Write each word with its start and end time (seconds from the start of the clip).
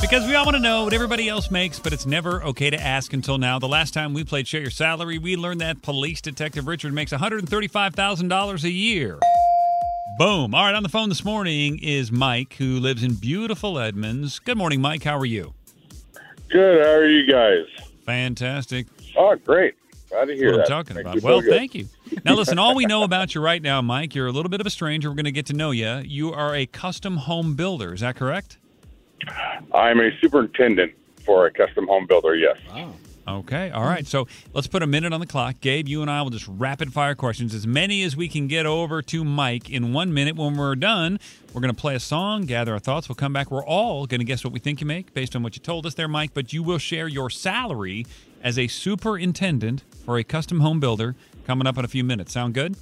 Because 0.00 0.26
we 0.26 0.34
all 0.34 0.46
want 0.46 0.56
to 0.56 0.62
know 0.62 0.84
what 0.84 0.94
everybody 0.94 1.28
else 1.28 1.50
makes, 1.50 1.78
but 1.78 1.92
it's 1.92 2.06
never 2.06 2.42
okay 2.42 2.70
to 2.70 2.80
ask 2.80 3.12
until 3.12 3.36
now. 3.36 3.58
The 3.58 3.68
last 3.68 3.92
time 3.92 4.14
we 4.14 4.24
played 4.24 4.48
Share 4.48 4.62
Your 4.62 4.70
Salary, 4.70 5.18
we 5.18 5.36
learned 5.36 5.60
that 5.60 5.82
police 5.82 6.20
detective 6.22 6.66
Richard 6.66 6.94
makes 6.94 7.12
$135,000 7.12 8.64
a 8.64 8.70
year. 8.70 9.18
Boom. 10.18 10.54
All 10.54 10.64
right, 10.64 10.74
on 10.74 10.82
the 10.82 10.88
phone 10.88 11.10
this 11.10 11.24
morning 11.24 11.78
is 11.82 12.10
Mike, 12.10 12.54
who 12.54 12.80
lives 12.80 13.04
in 13.04 13.14
beautiful 13.14 13.78
Edmonds. 13.78 14.38
Good 14.38 14.56
morning, 14.56 14.80
Mike. 14.80 15.04
How 15.04 15.18
are 15.18 15.26
you? 15.26 15.52
Good. 16.48 16.84
How 16.84 16.92
are 16.92 17.06
you 17.06 17.30
guys? 17.30 17.66
Fantastic. 18.04 18.86
Oh, 19.16 19.36
great. 19.36 19.74
Glad 20.08 20.24
to 20.24 20.34
hear 20.34 20.52
What 20.52 20.62
I'm 20.62 20.66
talking 20.66 20.98
about. 20.98 21.20
Well, 21.22 21.42
thank 21.42 21.74
you. 21.74 21.88
Now, 22.24 22.34
listen, 22.34 22.58
all 22.58 22.74
we 22.74 22.86
know 22.86 23.04
about 23.04 23.34
you 23.34 23.40
right 23.42 23.62
now, 23.62 23.80
Mike, 23.80 24.14
you're 24.14 24.26
a 24.26 24.32
little 24.32 24.50
bit 24.50 24.60
of 24.60 24.66
a 24.66 24.70
stranger. 24.70 25.08
We're 25.10 25.14
going 25.14 25.26
to 25.26 25.30
get 25.30 25.46
to 25.46 25.52
know 25.52 25.70
you. 25.70 26.02
You 26.04 26.32
are 26.32 26.54
a 26.54 26.66
custom 26.66 27.18
home 27.18 27.54
builder. 27.54 27.94
Is 27.94 28.00
that 28.00 28.16
correct? 28.16 28.56
I'm 29.72 30.00
a 30.00 30.10
superintendent 30.20 30.92
for 31.24 31.46
a 31.46 31.50
custom 31.50 31.86
home 31.86 32.06
builder. 32.06 32.34
Yes. 32.34 32.58
Okay. 33.28 33.70
All 33.70 33.84
right. 33.84 34.06
So 34.06 34.26
let's 34.54 34.66
put 34.66 34.82
a 34.82 34.86
minute 34.86 35.12
on 35.12 35.20
the 35.20 35.26
clock. 35.26 35.60
Gabe, 35.60 35.86
you 35.86 36.02
and 36.02 36.10
I 36.10 36.22
will 36.22 36.30
just 36.30 36.48
rapid 36.48 36.92
fire 36.92 37.14
questions, 37.14 37.54
as 37.54 37.66
many 37.66 38.02
as 38.02 38.16
we 38.16 38.28
can 38.28 38.48
get 38.48 38.66
over 38.66 39.02
to 39.02 39.24
Mike 39.24 39.70
in 39.70 39.92
one 39.92 40.12
minute. 40.12 40.36
When 40.36 40.56
we're 40.56 40.74
done, 40.74 41.20
we're 41.52 41.60
going 41.60 41.72
to 41.72 41.80
play 41.80 41.94
a 41.94 42.00
song, 42.00 42.46
gather 42.46 42.72
our 42.72 42.80
thoughts. 42.80 43.08
We'll 43.08 43.16
come 43.16 43.32
back. 43.32 43.50
We're 43.50 43.64
all 43.64 44.06
going 44.06 44.18
to 44.18 44.24
guess 44.24 44.42
what 44.42 44.52
we 44.52 44.58
think 44.58 44.80
you 44.80 44.86
make 44.86 45.14
based 45.14 45.36
on 45.36 45.42
what 45.42 45.54
you 45.54 45.60
told 45.60 45.86
us 45.86 45.94
there, 45.94 46.08
Mike. 46.08 46.34
But 46.34 46.52
you 46.52 46.62
will 46.62 46.78
share 46.78 47.06
your 47.06 47.30
salary 47.30 48.06
as 48.42 48.58
a 48.58 48.66
superintendent 48.66 49.84
for 50.04 50.18
a 50.18 50.24
custom 50.24 50.60
home 50.60 50.80
builder 50.80 51.14
coming 51.46 51.66
up 51.66 51.78
in 51.78 51.84
a 51.84 51.88
few 51.88 52.02
minutes. 52.02 52.32
Sound 52.32 52.54
good? 52.54 52.76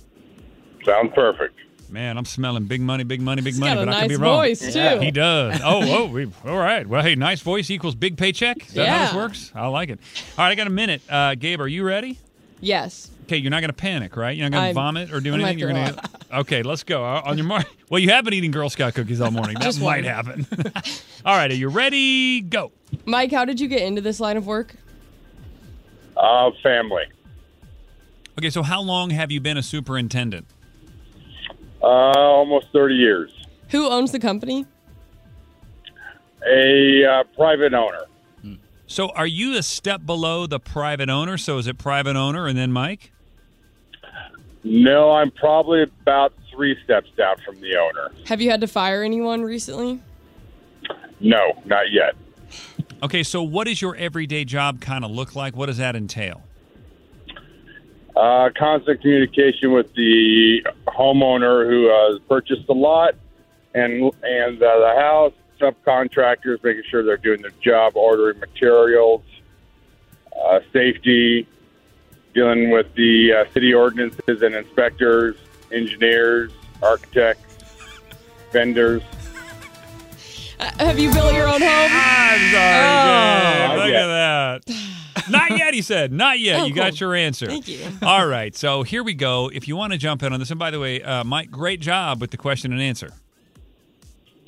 Sounds 0.84 1.12
perfect. 1.14 1.58
Man, 1.90 2.18
I'm 2.18 2.24
smelling 2.26 2.64
big 2.64 2.80
money, 2.80 3.04
big 3.04 3.20
money, 3.22 3.40
big 3.40 3.54
He's 3.54 3.60
money, 3.60 3.74
got 3.74 3.82
a 3.82 3.86
but 3.86 3.94
I 3.94 4.00
could 4.02 4.08
be 4.08 4.14
nice 4.14 4.20
wrong. 4.20 4.36
voice, 4.36 4.72
too. 4.74 4.98
He 5.00 5.10
does. 5.10 5.60
Oh, 5.64 5.80
oh, 6.02 6.06
we, 6.06 6.30
all 6.44 6.58
right. 6.58 6.86
Well, 6.86 7.02
hey, 7.02 7.14
nice 7.14 7.40
voice 7.40 7.70
equals 7.70 7.94
big 7.94 8.16
paycheck. 8.18 8.66
Is 8.66 8.74
that 8.74 8.88
how 8.88 9.04
this 9.06 9.14
works? 9.14 9.52
I 9.54 9.66
like 9.68 9.88
it. 9.88 9.98
All 10.36 10.44
right, 10.44 10.50
I 10.50 10.54
got 10.54 10.66
a 10.66 10.70
minute. 10.70 11.00
Uh, 11.08 11.34
Gabe, 11.34 11.60
are 11.60 11.68
you 11.68 11.84
ready? 11.84 12.18
Yes. 12.60 13.10
Okay, 13.24 13.36
you're 13.36 13.50
not 13.50 13.60
going 13.60 13.68
to 13.70 13.74
panic, 13.76 14.16
right? 14.16 14.36
You're 14.36 14.48
not 14.48 14.56
going 14.58 14.68
to 14.68 14.74
vomit 14.74 15.12
or 15.12 15.20
do 15.20 15.32
I 15.34 15.36
might 15.38 15.42
anything. 15.50 15.58
You're 15.58 15.72
going 15.72 15.94
to. 15.94 16.10
Okay, 16.40 16.62
let's 16.62 16.82
go. 16.82 17.04
Uh, 17.04 17.22
On 17.24 17.36
your 17.38 17.46
mark. 17.46 17.66
Well, 17.90 17.98
you 18.00 18.10
have 18.10 18.24
been 18.24 18.34
eating 18.34 18.50
Girl 18.50 18.68
Scout 18.68 18.94
cookies 18.94 19.20
all 19.20 19.30
morning. 19.30 19.54
That 19.58 19.64
Just 19.64 19.80
might 19.80 20.04
one. 20.04 20.14
happen. 20.14 20.46
all 21.24 21.36
right, 21.36 21.50
are 21.50 21.54
you 21.54 21.68
ready? 21.68 22.40
Go. 22.42 22.72
Mike, 23.06 23.30
how 23.32 23.44
did 23.44 23.60
you 23.60 23.68
get 23.68 23.82
into 23.82 24.00
this 24.02 24.18
line 24.20 24.36
of 24.36 24.46
work? 24.46 24.74
Uh, 26.16 26.50
family. 26.62 27.04
Okay, 28.38 28.50
so 28.50 28.62
how 28.62 28.80
long 28.82 29.10
have 29.10 29.30
you 29.30 29.40
been 29.40 29.56
a 29.56 29.62
superintendent? 29.62 30.46
Uh, 31.88 32.12
almost 32.12 32.66
30 32.74 32.96
years. 32.96 33.32
Who 33.70 33.88
owns 33.88 34.12
the 34.12 34.18
company? 34.18 34.66
A 36.46 37.02
uh, 37.02 37.24
private 37.34 37.72
owner. 37.72 38.02
So 38.86 39.08
are 39.10 39.26
you 39.26 39.56
a 39.56 39.62
step 39.62 40.04
below 40.04 40.46
the 40.46 40.60
private 40.60 41.08
owner? 41.08 41.38
So 41.38 41.56
is 41.56 41.66
it 41.66 41.78
private 41.78 42.14
owner 42.14 42.46
and 42.46 42.58
then 42.58 42.72
Mike? 42.72 43.10
No, 44.64 45.12
I'm 45.12 45.30
probably 45.30 45.82
about 45.82 46.34
three 46.50 46.76
steps 46.84 47.08
down 47.16 47.36
from 47.42 47.58
the 47.62 47.76
owner. 47.76 48.10
Have 48.26 48.42
you 48.42 48.50
had 48.50 48.60
to 48.60 48.66
fire 48.66 49.02
anyone 49.02 49.42
recently? 49.42 50.02
No, 51.20 51.54
not 51.64 51.90
yet. 51.90 52.14
Okay, 53.02 53.22
so 53.22 53.42
what 53.42 53.66
does 53.66 53.80
your 53.80 53.96
everyday 53.96 54.44
job 54.44 54.82
kind 54.82 55.06
of 55.06 55.10
look 55.10 55.34
like? 55.34 55.56
What 55.56 55.66
does 55.66 55.78
that 55.78 55.96
entail? 55.96 56.42
Uh, 58.14 58.50
constant 58.58 59.00
communication 59.00 59.72
with 59.72 59.94
the 59.94 60.66
homeowner 60.98 61.66
who 61.68 61.88
uh, 61.90 62.18
purchased 62.28 62.66
the 62.66 62.74
lot 62.74 63.14
and 63.74 64.12
and 64.22 64.62
uh, 64.62 64.78
the 64.80 64.94
house, 64.98 65.32
subcontractors, 65.60 66.62
making 66.64 66.82
sure 66.90 67.04
they're 67.04 67.16
doing 67.16 67.40
their 67.42 67.52
job, 67.62 67.96
ordering 67.96 68.40
materials, 68.40 69.22
uh, 70.44 70.60
safety, 70.72 71.46
dealing 72.34 72.70
with 72.70 72.92
the 72.94 73.32
uh, 73.32 73.52
city 73.52 73.72
ordinances 73.72 74.42
and 74.42 74.54
inspectors, 74.54 75.36
engineers, 75.72 76.50
architects, 76.82 77.64
vendors. 78.52 79.02
Uh, 80.60 80.70
have 80.78 80.98
you 80.98 81.12
built 81.12 81.32
your 81.34 81.46
own 81.46 81.60
home? 81.60 81.90
I'm 81.92 82.52
sorry, 82.52 83.78
Oh. 83.78 83.84
Look 83.84 83.92
Not 83.92 84.02
at 84.02 84.64
that. 84.66 84.97
Not 85.30 85.58
yet, 85.58 85.74
he 85.74 85.82
said. 85.82 86.12
Not 86.12 86.38
yet. 86.38 86.60
Oh, 86.60 86.66
you 86.66 86.74
got 86.74 87.00
your 87.00 87.14
answer. 87.14 87.46
Thank 87.46 87.68
you. 87.68 87.80
All 88.02 88.26
right, 88.26 88.54
so 88.56 88.82
here 88.82 89.02
we 89.02 89.14
go. 89.14 89.50
If 89.52 89.68
you 89.68 89.76
want 89.76 89.92
to 89.92 89.98
jump 89.98 90.22
in 90.22 90.32
on 90.32 90.40
this, 90.40 90.50
and 90.50 90.58
by 90.58 90.70
the 90.70 90.80
way, 90.80 91.02
uh, 91.02 91.24
Mike, 91.24 91.50
great 91.50 91.80
job 91.80 92.20
with 92.20 92.30
the 92.30 92.36
question 92.36 92.72
and 92.72 92.80
answer. 92.80 93.10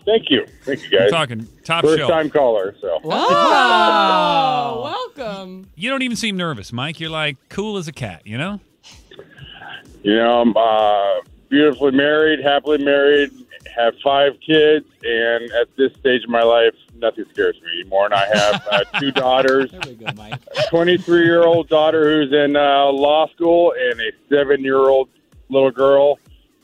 Thank 0.07 0.31
you. 0.31 0.47
Thank 0.65 0.91
you, 0.91 0.99
I'm 0.99 1.05
guys. 1.05 1.11
talking 1.11 1.49
top 1.63 1.85
First 1.85 1.99
shelf. 1.99 2.11
time 2.11 2.31
caller, 2.31 2.75
so. 2.81 2.99
Oh, 3.05 5.13
welcome. 5.17 5.69
You 5.77 5.91
don't 5.91 6.03
even 6.03 6.17
seem 6.17 6.37
nervous, 6.37 6.73
Mike. 6.73 6.99
You're 7.01 7.11
like 7.11 7.37
cool 7.49 7.77
as 7.77 7.87
a 7.87 7.93
cat, 7.93 8.23
you 8.27 8.39
know? 8.39 8.61
You 10.03 10.17
know, 10.17 10.41
I'm 10.41 10.57
uh, 10.57 11.21
beautifully 11.51 11.93
married, 11.93 12.41
happily 12.43 12.83
married, 12.83 13.31
have 13.77 13.95
five 14.03 14.33
kids, 14.45 14.87
and 15.03 15.51
at 15.53 15.75
this 15.77 15.93
stage 15.95 16.25
of 16.25 16.31
my 16.31 16.43
life, 16.43 16.75
nothing 16.97 17.25
scares 17.33 17.57
me 17.63 17.81
anymore. 17.81 18.07
And 18.07 18.15
I 18.15 18.27
have 18.27 18.69
uh, 18.71 18.85
two 19.01 19.11
daughters, 19.13 19.71
There 19.71 19.81
we 19.87 19.95
go, 19.95 20.07
Mike. 20.17 20.35
a 20.59 20.63
23 20.69 21.25
year 21.25 21.45
old 21.45 21.69
daughter 21.69 22.11
who's 22.11 22.33
in 22.33 22.57
uh, 22.57 22.87
law 22.87 23.29
school, 23.29 23.73
and 23.79 24.01
a 24.01 24.11
seven 24.29 24.63
year 24.63 24.79
old 24.89 25.09
little 25.49 25.71
girl. 25.71 26.19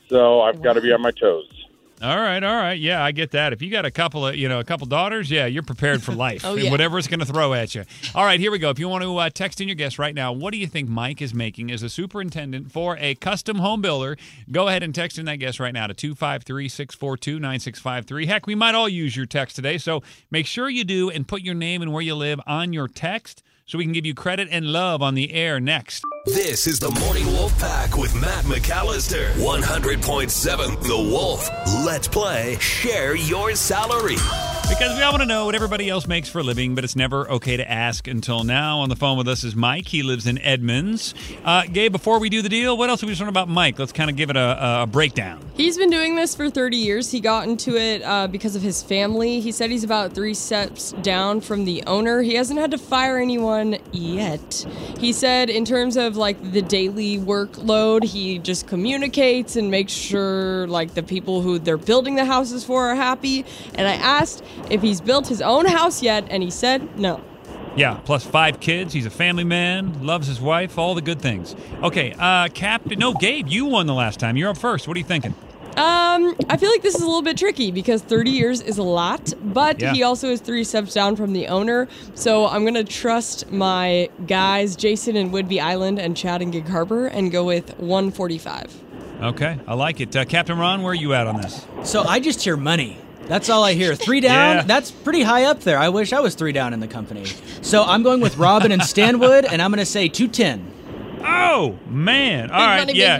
So 0.09 0.41
I've 0.41 0.61
got 0.61 0.73
to 0.73 0.81
be 0.81 0.91
on 0.93 1.01
my 1.01 1.11
toes. 1.11 1.49
All 1.99 2.15
right, 2.15 2.43
all 2.43 2.55
right. 2.55 2.79
Yeah, 2.79 3.03
I 3.03 3.11
get 3.11 3.31
that. 3.31 3.53
If 3.53 3.63
you 3.63 3.71
got 3.71 3.83
a 3.83 3.89
couple 3.89 4.27
of, 4.27 4.35
you 4.35 4.47
know, 4.47 4.59
a 4.59 4.63
couple 4.63 4.85
daughters, 4.85 5.31
yeah, 5.31 5.47
you're 5.47 5.63
prepared 5.63 6.03
for 6.03 6.11
life. 6.15 6.43
Oh, 6.45 6.53
yeah. 6.53 6.69
Whatever 6.69 6.99
it's 6.99 7.07
going 7.07 7.21
to 7.21 7.25
throw 7.25 7.55
at 7.55 7.73
you. 7.73 7.85
All 8.13 8.23
right, 8.23 8.39
here 8.39 8.51
we 8.51 8.59
go. 8.59 8.69
If 8.69 8.77
you 8.77 8.87
want 8.87 9.03
to 9.03 9.17
uh, 9.17 9.29
text 9.31 9.61
in 9.61 9.67
your 9.67 9.73
guess 9.73 9.97
right 9.97 10.13
now, 10.13 10.31
what 10.31 10.51
do 10.51 10.59
you 10.59 10.67
think 10.67 10.89
Mike 10.89 11.23
is 11.23 11.33
making 11.33 11.71
as 11.71 11.81
a 11.81 11.89
superintendent 11.89 12.71
for 12.71 12.97
a 12.97 13.15
custom 13.15 13.57
home 13.57 13.81
builder? 13.81 14.15
Go 14.51 14.67
ahead 14.67 14.83
and 14.83 14.93
text 14.93 15.17
in 15.17 15.25
that 15.25 15.37
guess 15.37 15.59
right 15.59 15.73
now 15.73 15.87
to 15.87 15.95
253 15.95 16.69
642 16.69 17.39
9653. 17.39 18.25
Heck, 18.27 18.45
we 18.45 18.53
might 18.53 18.75
all 18.75 18.87
use 18.87 19.15
your 19.15 19.25
text 19.25 19.55
today, 19.55 19.79
so 19.79 20.03
make 20.29 20.45
sure 20.45 20.69
you 20.69 20.83
do 20.83 21.09
and 21.09 21.27
put 21.27 21.41
your 21.41 21.55
name 21.55 21.81
and 21.81 21.91
where 21.91 22.03
you 22.03 22.13
live 22.13 22.39
on 22.45 22.73
your 22.73 22.87
text 22.87 23.41
so 23.67 23.77
we 23.77 23.83
can 23.83 23.93
give 23.93 24.05
you 24.05 24.13
credit 24.13 24.47
and 24.51 24.65
love 24.65 25.01
on 25.01 25.13
the 25.13 25.33
air 25.33 25.59
next. 25.59 26.03
This 26.25 26.67
is 26.67 26.79
the 26.79 26.91
Morning 26.99 27.25
Wolf 27.27 27.57
Pack 27.59 27.97
with 27.97 28.15
Matt 28.15 28.45
McAllister. 28.45 29.31
100.7 29.33 30.81
The 30.83 30.97
Wolf. 30.97 31.49
Let's 31.85 32.07
play 32.07 32.57
Share 32.59 33.15
Your 33.15 33.55
Salary. 33.55 34.17
Because 34.69 34.97
we 34.97 35.01
all 35.01 35.13
want 35.13 35.21
to 35.23 35.27
know 35.27 35.45
what 35.45 35.55
everybody 35.55 35.89
else 35.89 36.07
makes 36.07 36.27
for 36.27 36.39
a 36.39 36.43
living, 36.43 36.75
but 36.75 36.83
it's 36.83 36.95
never 36.95 37.29
okay 37.31 37.55
to 37.55 37.71
ask 37.71 38.05
until 38.07 38.43
now. 38.43 38.79
On 38.79 38.89
the 38.89 38.97
phone 38.97 39.17
with 39.17 39.27
us 39.27 39.43
is 39.45 39.55
Mike. 39.55 39.87
He 39.87 40.03
lives 40.03 40.27
in 40.27 40.37
Edmonds. 40.39 41.15
Uh, 41.45 41.63
Gabe, 41.63 41.91
before 41.91 42.19
we 42.19 42.29
do 42.29 42.41
the 42.41 42.49
deal, 42.49 42.77
what 42.77 42.89
else 42.89 42.99
have 42.99 43.07
we 43.07 43.11
just 43.11 43.21
learned 43.21 43.29
about 43.29 43.47
Mike? 43.47 43.79
Let's 43.79 43.93
kind 43.93 44.09
of 44.09 44.17
give 44.17 44.29
it 44.29 44.35
a, 44.35 44.81
a 44.83 44.85
breakdown. 44.85 45.39
He's 45.55 45.77
been 45.77 45.89
doing 45.89 46.15
this 46.15 46.35
for 46.35 46.49
30 46.49 46.77
years. 46.77 47.09
He 47.09 47.21
got 47.21 47.47
into 47.47 47.77
it 47.77 48.03
uh, 48.03 48.27
because 48.27 48.55
of 48.55 48.61
his 48.61 48.83
family. 48.83 49.39
He 49.39 49.51
said 49.51 49.71
he's 49.71 49.85
about 49.85 50.13
three 50.13 50.33
steps 50.33 50.91
down 51.01 51.41
from 51.41 51.65
the 51.65 51.83
owner. 51.87 52.21
He 52.21 52.35
hasn't 52.35 52.59
had 52.59 52.71
to 52.71 52.77
fire 52.77 53.17
anyone 53.17 53.77
yet. 53.93 54.65
He 54.99 55.13
said, 55.13 55.49
in 55.49 55.63
terms 55.65 55.95
of 55.95 56.17
like 56.17 56.51
the 56.51 56.61
daily 56.61 57.17
workload, 57.17 58.03
he 58.03 58.37
just 58.37 58.67
communicates 58.67 59.55
and 59.55 59.71
makes 59.71 59.93
sure 59.93 60.67
like 60.67 60.93
the 60.93 61.03
people 61.03 61.41
who 61.41 61.57
they're 61.57 61.77
building 61.77 62.15
the 62.15 62.25
houses 62.25 62.63
for 62.63 62.89
are 62.89 62.95
happy. 62.95 63.45
And 63.73 63.87
I 63.87 63.93
asked 63.93 64.43
if 64.69 64.81
he's 64.81 65.01
built 65.01 65.27
his 65.27 65.41
own 65.41 65.65
house 65.65 66.01
yet, 66.03 66.25
and 66.29 66.43
he 66.43 66.49
said 66.49 66.97
no. 66.99 67.21
Yeah, 67.75 67.99
plus 68.05 68.23
five 68.25 68.59
kids. 68.59 68.91
He's 68.93 69.05
a 69.05 69.11
family 69.11 69.43
man, 69.43 70.03
loves 70.03 70.27
his 70.27 70.41
wife, 70.41 70.77
all 70.79 70.95
the 70.95 71.01
good 71.01 71.21
things. 71.21 71.55
Okay, 71.83 72.13
uh, 72.17 72.47
Captain. 72.49 72.97
No, 72.97 73.13
Gabe, 73.13 73.47
you 73.47 73.65
won 73.65 73.85
the 73.85 73.93
last 73.93 74.19
time. 74.19 74.35
You're 74.35 74.49
up 74.49 74.57
first. 74.57 74.87
What 74.87 74.97
are 74.97 74.99
you 74.99 75.05
thinking? 75.05 75.35
Um, 75.75 76.35
I 76.49 76.57
feel 76.57 76.71
like 76.71 76.81
this 76.81 76.95
is 76.95 77.03
a 77.03 77.05
little 77.05 77.21
bit 77.21 77.37
tricky 77.37 77.69
because 77.69 78.01
30 78.01 78.31
years 78.31 78.61
is 78.61 78.79
a 78.79 78.83
lot, 78.83 79.31
but 79.43 79.79
Yeah. 79.79 79.93
he 79.93 80.01
also 80.01 80.29
is 80.31 80.41
three 80.41 80.63
steps 80.63 80.91
down 80.95 81.15
from 81.15 81.33
the 81.33 81.45
owner. 81.49 81.87
So 82.15 82.47
I'm 82.47 82.65
gonna 82.65 82.83
trust 82.83 83.51
my 83.51 84.09
guys, 84.25 84.75
Jason 84.75 85.15
and 85.15 85.31
Whidbey 85.31 85.61
Island 85.61 85.99
and 85.99 86.17
Chad 86.17 86.41
and 86.41 86.51
Gig 86.51 86.67
Harbor, 86.67 87.05
and 87.05 87.31
go 87.31 87.43
with 87.43 87.77
145. 87.77 88.73
Okay, 89.21 89.59
I 89.67 89.75
like 89.75 89.99
it. 90.01 90.15
Uh, 90.15 90.25
Captain 90.25 90.57
Ron, 90.57 90.81
where 90.81 90.93
are 90.93 90.95
you 90.95 91.13
at 91.13 91.27
on 91.27 91.39
this? 91.41 91.67
So 91.83 92.01
I 92.03 92.19
just 92.19 92.41
hear 92.43 92.57
money. 92.57 92.97
That's 93.27 93.49
all 93.49 93.63
I 93.63 93.73
hear. 93.73 93.93
Three 93.95 94.19
down, 94.21 94.57
Yeah. 94.57 94.61
that's 94.63 94.89
pretty 94.91 95.21
high 95.21 95.43
up 95.45 95.61
there. 95.61 95.77
I 95.77 95.89
wish 95.89 96.13
I 96.13 96.19
was 96.21 96.35
three 96.35 96.51
down 96.53 96.73
in 96.73 96.79
the 96.79 96.87
company. 96.87 97.25
So 97.61 97.83
I'm 97.83 98.01
going 98.03 98.21
with 98.21 98.37
Robin 98.37 98.71
and 98.71 98.81
Stanwood, 98.83 99.45
and 99.45 99.61
I'm 99.61 99.69
going 99.71 99.79
to 99.79 99.85
say 99.85 100.07
210. 100.07 100.73
Oh 101.25 101.77
man! 101.89 102.51
All 102.51 102.65
right, 102.65 102.93
yeah. 102.95 103.17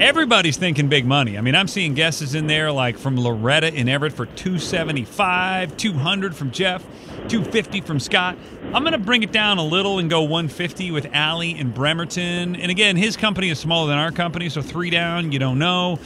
Everybody's 0.00 0.56
thinking 0.56 0.88
big 0.88 1.04
money. 1.04 1.36
I 1.36 1.40
mean, 1.40 1.56
I'm 1.56 1.66
seeing 1.68 1.92
guesses 1.94 2.34
in 2.36 2.46
there 2.46 2.70
like 2.70 2.96
from 2.96 3.18
Loretta 3.18 3.74
in 3.74 3.88
Everett 3.88 4.12
for 4.12 4.26
275, 4.26 5.76
200 5.76 6.36
from 6.36 6.50
Jeff, 6.52 6.84
250 7.28 7.80
from 7.82 8.00
Scott. 8.00 8.36
I'm 8.74 8.82
going 8.82 8.92
to 8.92 8.98
bring 8.98 9.22
it 9.22 9.32
down 9.32 9.58
a 9.58 9.64
little 9.64 9.98
and 9.98 10.08
go 10.10 10.22
150 10.22 10.90
with 10.90 11.06
Allie 11.12 11.58
in 11.58 11.70
Bremerton. 11.70 12.56
And 12.56 12.70
again, 12.70 12.96
his 12.96 13.16
company 13.16 13.50
is 13.50 13.58
smaller 13.58 13.88
than 13.88 13.98
our 13.98 14.10
company, 14.12 14.48
so 14.48 14.62
three 14.62 14.90
down, 14.90 15.32
you 15.32 15.38
don't 15.38 15.58
know. 15.58 15.98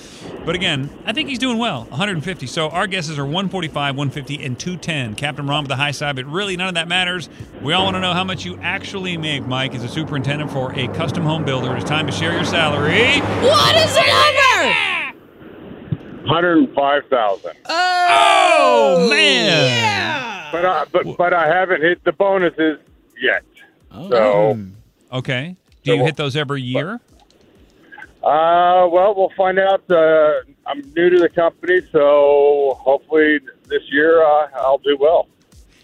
But 0.45 0.55
again, 0.55 0.91
I 1.07 1.13
think 1.13 1.29
he's 1.29 1.39
doing 1.39 1.59
well, 1.59 1.85
150. 1.85 2.47
So 2.47 2.69
our 2.71 2.87
guesses 2.87 3.19
are 3.19 3.25
145, 3.25 3.97
150, 3.97 4.45
and 4.45 4.59
210. 4.59 5.15
Captain 5.15 5.47
Ron 5.47 5.65
with 5.65 5.69
the 5.69 5.77
high 5.77 5.91
side, 5.91 6.17
but 6.17 6.27
really 6.27 6.57
none 6.57 6.69
of 6.69 6.75
that 6.75 6.89
matters. 6.89 7.29
We 7.61 7.73
all 7.73 7.85
want 7.85 7.97
to 7.97 8.01
know 8.01 8.13
how 8.13 8.25
much 8.25 8.45
you 8.45 8.59
actually 8.61 9.17
make, 9.17 9.47
Mike, 9.47 9.75
as 9.75 9.85
a 9.85 9.89
superintendent 9.89 10.51
for 10.51 10.73
a 10.79 10.89
custom 10.89 11.25
home 11.25 11.45
builder. 11.45 11.75
It's 11.77 11.85
time 11.85 12.07
to 12.07 12.13
share 12.13 12.33
your 12.33 12.45
salary. 12.45 13.21
What 13.41 13.77
is 13.77 13.95
the 13.95 14.03
number? 14.03 14.29
105000 16.29 17.53
Oh, 17.69 19.09
man. 19.11 20.32
But, 20.53 20.65
I, 20.67 20.85
but, 20.93 21.17
but 21.17 21.33
I 21.33 21.49
haven't 21.49 21.81
hit 21.83 22.05
the 22.05 22.13
bonuses 22.13 22.79
yet. 23.21 23.43
So, 23.91 24.59
Okay. 25.11 25.57
Do 25.83 25.95
you 25.97 26.05
hit 26.05 26.17
those 26.17 26.37
every 26.37 26.63
year? 26.63 27.01
uh, 28.23 28.87
well, 28.91 29.15
we'll 29.17 29.33
find 29.37 29.59
out. 29.59 29.83
Uh, 29.91 30.43
I'm 30.67 30.81
new 30.95 31.11
to 31.11 31.19
the 31.19 31.29
company, 31.29 31.81
so 31.91 32.79
hopefully 32.81 33.41
this 33.67 33.83
year 33.91 34.23
uh, 34.23 34.49
I'll 34.55 34.79
do 34.79 34.97
well. 34.99 35.27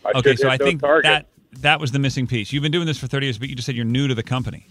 I 0.04 0.12
Okay, 0.18 0.36
so 0.36 0.48
I 0.48 0.56
think 0.56 0.80
targets. 0.80 1.08
that 1.08 1.26
that 1.62 1.80
was 1.80 1.90
the 1.90 1.98
missing 1.98 2.26
piece. 2.28 2.52
You've 2.52 2.62
been 2.62 2.70
doing 2.70 2.86
this 2.86 2.96
for 2.98 3.08
30 3.08 3.26
years, 3.26 3.38
but 3.38 3.48
you 3.48 3.56
just 3.56 3.66
said 3.66 3.74
you're 3.74 3.84
new 3.84 4.06
to 4.06 4.14
the 4.14 4.22
company. 4.22 4.66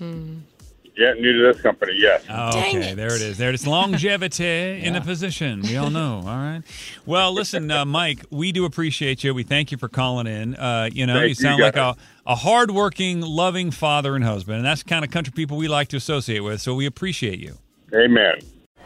Yeah, 0.98 1.14
new 1.14 1.32
to 1.32 1.54
this 1.54 1.62
company, 1.62 1.94
yes. 1.96 2.24
Okay, 2.28 2.96
there 2.96 3.14
it 3.14 3.22
is. 3.22 3.38
There 3.38 3.50
it 3.50 3.56
is. 3.56 3.68
Longevity 3.68 4.82
in 4.84 4.96
a 4.96 5.02
position. 5.02 5.62
We 5.62 5.78
all 5.78 5.92
know. 5.92 6.24
All 6.26 6.38
right. 6.38 6.64
Well, 7.06 7.34
listen, 7.34 7.70
uh, 7.70 7.86
Mike, 7.86 8.26
we 8.32 8.52
do 8.52 8.66
appreciate 8.66 9.24
you. 9.24 9.34
We 9.36 9.44
thank 9.44 9.72
you 9.72 9.78
for 9.78 9.90
calling 9.90 10.26
in. 10.26 10.56
Uh, 10.56 10.90
you 10.92 11.06
know, 11.06 11.14
Thank 11.14 11.24
you 11.24 11.30
you, 11.30 11.36
sound 11.36 11.62
like 11.62 11.76
a, 11.76 11.94
guys. 11.94 11.96
a 12.26 12.36
hardworking, 12.36 13.22
loving 13.22 13.70
father 13.70 14.16
and 14.16 14.24
husband, 14.24 14.58
and 14.58 14.66
that's 14.66 14.82
the 14.82 14.90
kind 14.90 15.06
of 15.06 15.12
country 15.12 15.32
people 15.36 15.56
we 15.58 15.68
like 15.68 15.88
to 15.90 15.98
associate 15.98 16.40
with. 16.40 16.62
So 16.62 16.74
we 16.74 16.88
appreciate 16.88 17.40
you. 17.40 17.60
Amen. 17.94 18.40